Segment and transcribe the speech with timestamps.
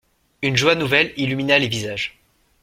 [0.41, 2.17] Une joie nouvelle illumina les visages.